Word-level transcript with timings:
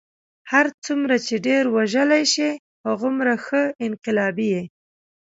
هر 0.51 0.65
څومره 0.85 1.15
چې 1.27 1.35
ډېر 1.47 1.63
وژلی 1.75 2.23
شې 2.33 2.49
هغومره 2.87 3.33
ښه 3.45 3.61
انقلابي 3.85 4.47
یې. 4.55 4.63